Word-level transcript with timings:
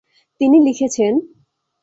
তিনি 0.41 0.57
লিখেছেনঃ 0.59 1.19